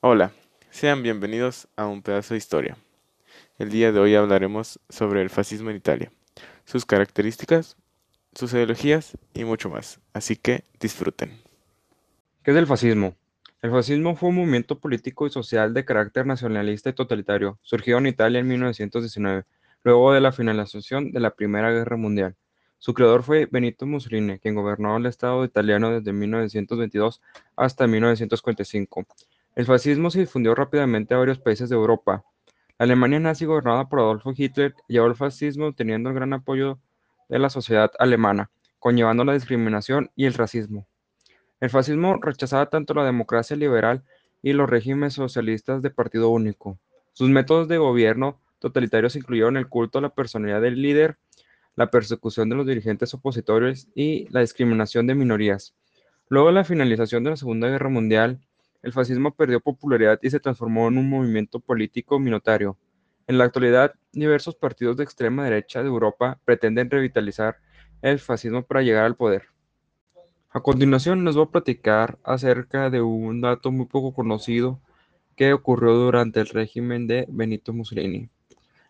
[0.00, 0.30] Hola,
[0.70, 2.76] sean bienvenidos a un pedazo de historia.
[3.58, 6.12] El día de hoy hablaremos sobre el fascismo en Italia,
[6.64, 7.76] sus características,
[8.32, 11.32] sus ideologías y mucho más, así que disfruten.
[12.44, 13.16] ¿Qué es el fascismo?
[13.60, 18.06] El fascismo fue un movimiento político y social de carácter nacionalista y totalitario, surgido en
[18.06, 19.46] Italia en 1919,
[19.82, 22.36] luego de la finalización de la Primera Guerra Mundial.
[22.78, 27.20] Su creador fue Benito Mussolini, quien gobernó el Estado italiano desde 1922
[27.56, 29.04] hasta 1945.
[29.58, 32.24] El fascismo se difundió rápidamente a varios países de Europa.
[32.78, 36.78] La Alemania nazi gobernada por Adolfo Hitler llevó el fascismo teniendo el gran apoyo
[37.28, 40.86] de la sociedad alemana, conllevando la discriminación y el racismo.
[41.58, 44.04] El fascismo rechazaba tanto la democracia liberal
[44.42, 46.78] y los regímenes socialistas de partido único.
[47.12, 51.18] Sus métodos de gobierno totalitarios incluyeron el culto a la personalidad del líder,
[51.74, 55.74] la persecución de los dirigentes opositores y la discriminación de minorías.
[56.28, 58.40] Luego de la finalización de la Segunda Guerra Mundial,
[58.82, 62.76] el fascismo perdió popularidad y se transformó en un movimiento político minoritario.
[63.26, 67.58] En la actualidad, diversos partidos de extrema derecha de Europa pretenden revitalizar
[68.02, 69.46] el fascismo para llegar al poder.
[70.50, 74.80] A continuación les voy a platicar acerca de un dato muy poco conocido
[75.36, 78.30] que ocurrió durante el régimen de Benito Mussolini.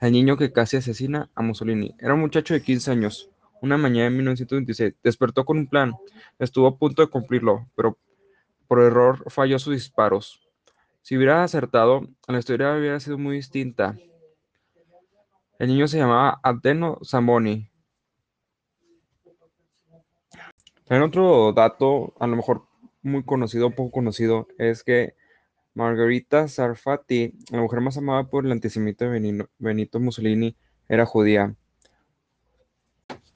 [0.00, 3.30] El niño que casi asesina a Mussolini era un muchacho de 15 años.
[3.60, 5.92] Una mañana en 1926 despertó con un plan.
[6.38, 7.98] Estuvo a punto de cumplirlo, pero
[8.70, 10.40] por error falló sus disparos.
[11.02, 13.96] Si hubiera acertado, la historia hubiera sido muy distinta.
[15.58, 17.68] El niño se llamaba Adeno Zamboni
[20.84, 22.62] También otro dato, a lo mejor
[23.02, 25.16] muy conocido o poco conocido, es que
[25.74, 29.08] Margarita Sarfati, la mujer más amada por el antisemita
[29.58, 30.56] Benito Mussolini,
[30.88, 31.56] era judía.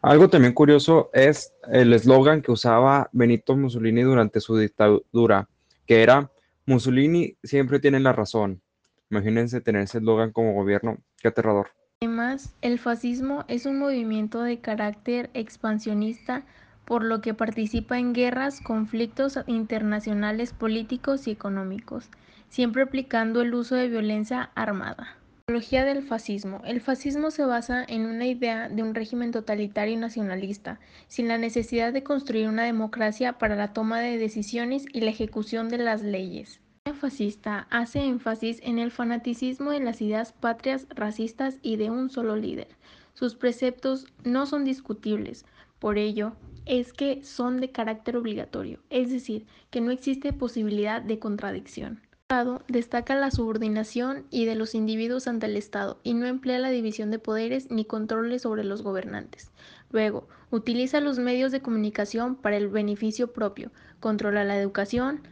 [0.00, 5.48] Algo también curioso es el eslogan que usaba Benito Mussolini durante su dictadura,
[5.86, 6.30] que era
[6.66, 8.62] Mussolini siempre tiene la razón.
[9.10, 11.70] Imagínense tener ese eslogan como gobierno, qué aterrador.
[12.00, 16.44] Además, el fascismo es un movimiento de carácter expansionista
[16.84, 22.08] por lo que participa en guerras, conflictos internacionales políticos y económicos,
[22.48, 25.16] siempre aplicando el uso de violencia armada.
[25.48, 26.60] Ideología del fascismo.
[26.66, 31.38] El fascismo se basa en una idea de un régimen totalitario y nacionalista, sin la
[31.38, 36.02] necesidad de construir una democracia para la toma de decisiones y la ejecución de las
[36.02, 36.60] leyes.
[36.84, 42.10] El fascista hace énfasis en el fanaticismo de las ideas patrias, racistas y de un
[42.10, 42.68] solo líder.
[43.14, 45.46] Sus preceptos no son discutibles,
[45.78, 46.34] por ello,
[46.66, 52.02] es que son de carácter obligatorio, es decir, que no existe posibilidad de contradicción.
[52.30, 56.58] El Estado destaca la subordinación y de los individuos ante el Estado y no emplea
[56.58, 59.50] la división de poderes ni controles sobre los gobernantes.
[59.92, 65.22] Luego, utiliza los medios de comunicación para el beneficio propio, controla la educación,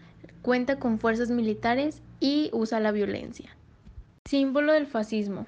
[0.41, 3.55] cuenta con fuerzas militares y usa la violencia.
[4.25, 5.47] Símbolo del fascismo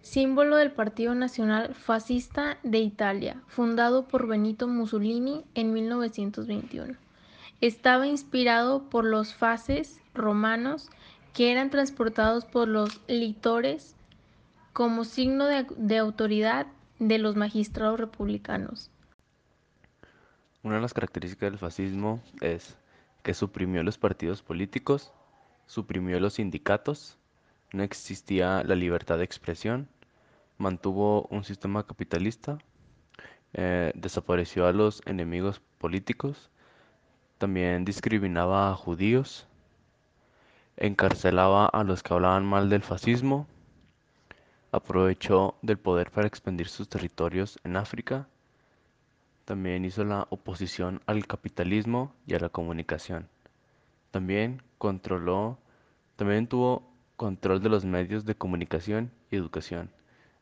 [0.00, 7.03] símbolo del Partido Nacional Fascista de Italia, fundado por Benito Mussolini en 1921.
[7.64, 10.90] Estaba inspirado por los fases romanos
[11.32, 13.96] que eran transportados por los litores
[14.74, 16.66] como signo de, autoridad
[16.98, 18.90] de los magistrados republicanos.
[20.62, 22.76] Una de las características del fascismo es
[23.22, 25.14] que suprimió los partidos políticos,
[25.66, 27.16] suprimió los sindicatos,
[27.72, 29.88] no existía la libertad de expresión,
[30.58, 32.58] mantuvo un sistema capitalista,
[33.54, 36.50] eh, desapareció a los enemigos políticos,
[37.38, 39.46] también discriminaba a judíos,
[40.76, 43.46] encarcelaba a los que hablaban mal del fascismo,
[44.72, 48.26] aprovechó del poder para expandir sus territorios en África,
[49.44, 53.28] también hizo la oposición al capitalismo y a la comunicación.
[54.10, 55.58] También controló,
[56.16, 56.82] también tuvo
[57.16, 59.90] control de los medios de comunicación y educación.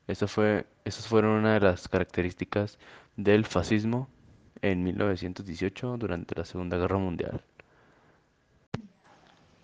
[0.06, 2.78] Eso fue, esas fueron una de las características
[3.16, 4.08] del fascismo
[4.62, 7.43] en 1918 durante la Segunda Guerra Mundial.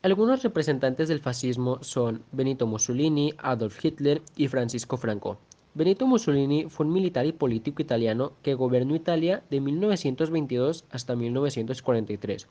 [0.03, 5.39] Algunos representantes del fascismo son Benito Mussolini, Adolf Hitler y Francisco Franco.
[5.75, 12.49] Benito Mussolini fue un militar y político italiano que gobernó Italia de 1922 hasta 1943.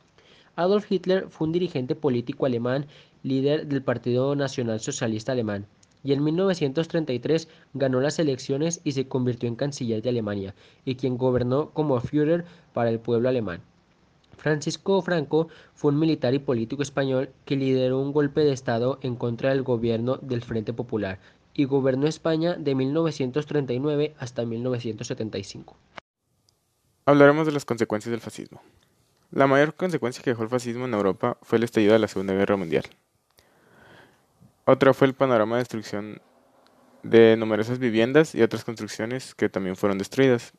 [0.56, 2.88] Adolf Hitler fue un dirigente político alemán,
[3.24, 5.68] líder del Partido Nacional Socialista Alemán
[6.04, 10.56] y en 1933 ganó las elecciones y se convirtió en canciller de Alemania
[10.86, 13.62] y quien gobernó como Führer para el pueblo alemán.
[14.38, 19.16] Francisco Franco fue un militar y político español que lideró un golpe de Estado en
[19.16, 21.20] contra del gobierno del Frente Popular
[21.54, 25.76] y gobernó España de 1939 hasta 1975.
[27.06, 28.62] Hablaremos de las consecuencias del fascismo.
[29.32, 32.34] La mayor consecuencia que dejó el fascismo en Europa fue el estallido de la Segunda
[32.34, 32.84] Guerra Mundial.
[34.70, 36.22] Otra fue el panorama de destrucción
[37.02, 40.52] de numerosas viviendas y otras construcciones que también fueron destruidas.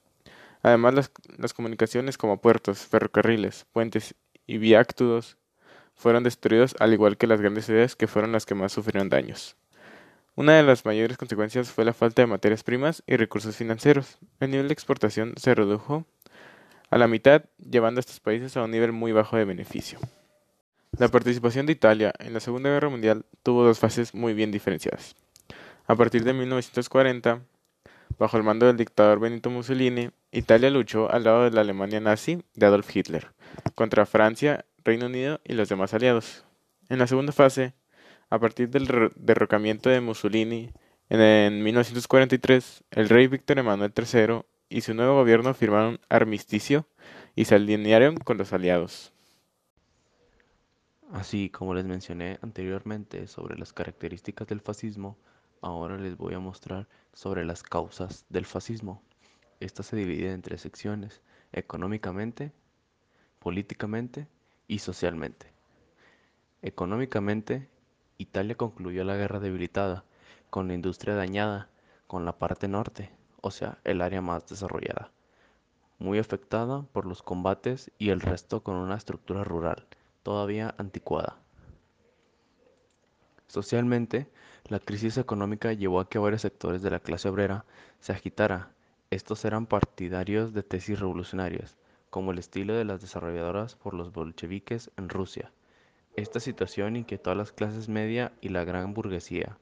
[0.62, 4.14] Además, las, las comunicaciones como puertos, ferrocarriles, puentes
[4.46, 5.37] y viáctudos
[5.94, 9.56] fueron destruidos al igual que las grandes ciudades que fueron las que más sufrieron daños.
[10.37, 14.16] Una de las mayores consecuencias fue la falta de materias primas y recursos financieros.
[14.40, 16.06] El nivel de exportación se redujo
[16.88, 19.99] a la mitad, llevando a estos países a un nivel muy bajo de beneficio.
[20.98, 25.14] La participación de Italia en la Segunda Guerra Mundial tuvo dos fases muy bien diferenciadas.
[25.86, 27.40] A partir de 1940,
[28.18, 32.42] bajo el mando del dictador Benito Mussolini, Italia luchó al lado de la Alemania nazi
[32.56, 33.28] de Adolf Hitler,
[33.76, 36.44] contra Francia, Reino Unido y los demás aliados.
[36.88, 37.74] En la segunda fase,
[38.28, 40.72] a partir del derrocamiento de Mussolini
[41.10, 46.88] en 1943, el rey Víctor Emanuel III y su nuevo gobierno firmaron armisticio
[47.36, 49.12] y se alinearon con los aliados.
[51.12, 55.16] Así como les mencioné anteriormente sobre las características del fascismo,
[55.62, 59.02] ahora les voy a mostrar sobre las causas del fascismo.
[59.58, 61.22] Esta se divide en tres secciones,
[61.52, 62.52] económicamente,
[63.38, 64.28] políticamente
[64.66, 65.50] y socialmente.
[66.60, 67.70] Económicamente,
[68.19, 70.05] Italia concluyó la guerra debilitada,
[70.50, 71.70] con la industria dañada,
[72.06, 73.10] con la parte norte,
[73.40, 75.10] o sea, el área más desarrollada,
[75.99, 79.87] muy afectada por los combates y el resto con una estructura rural
[80.28, 81.38] todavía anticuada.
[83.46, 84.28] Socialmente,
[84.66, 87.64] la crisis económica llevó a que varios sectores de la clase obrera
[87.98, 88.75] se agitara.
[89.08, 91.78] Estos eran partidarios de tesis revolucionarias,
[92.10, 95.50] como el estilo de las desarrolladoras por los bolcheviques en Rusia.
[96.14, 99.56] Esta situación inquietó a las clases media y la gran burguesía.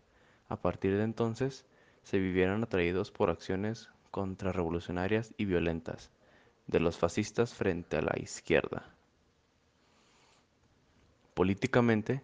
[0.49, 1.65] A partir de entonces,
[2.03, 6.11] se vivieron atraídos por acciones contrarrevolucionarias y violentas
[6.67, 8.96] de los fascistas frente a la izquierda.
[11.37, 12.23] Políticamente,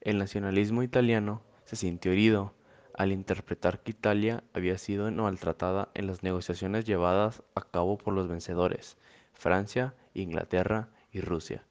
[0.00, 2.54] el nacionalismo italiano se sintió herido
[2.94, 8.28] al interpretar que Italia había sido maltratada en las negociaciones llevadas a cabo por los
[8.28, 8.96] vencedores,
[9.34, 11.66] Francia, Inglaterra y Rusia,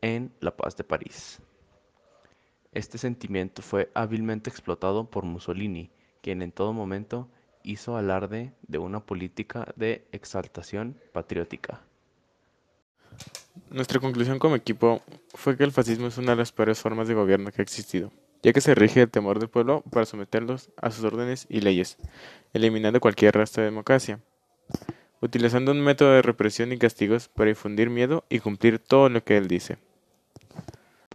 [0.00, 1.40] en la paz de París.
[2.70, 5.90] Este sentimiento fue hábilmente explotado por Mussolini,
[6.20, 7.28] quien en todo momento
[7.64, 11.82] hizo alarde de una política de exaltación patriótica.
[13.72, 15.00] Nuestra conclusión como equipo
[15.32, 18.12] fue que el fascismo es una de las peores formas de gobierno que ha existido,
[18.42, 21.96] ya que se rige el temor del pueblo para someterlos a sus órdenes y leyes,
[22.52, 24.20] eliminando cualquier rastro de democracia,
[25.22, 29.38] utilizando un método de represión y castigos para infundir miedo y cumplir todo lo que
[29.38, 29.78] él dice.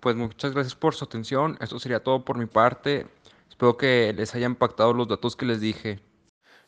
[0.01, 3.06] Pues muchas gracias por su atención, esto sería todo por mi parte,
[3.48, 6.00] espero que les hayan impactado los datos que les dije.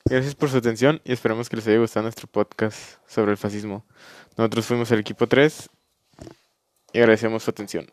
[0.05, 3.85] Gracias por su atención y esperamos que les haya gustado nuestro podcast sobre el fascismo.
[4.37, 5.67] Nosotros fuimos el equipo 3
[6.93, 7.87] y agradecemos su atención.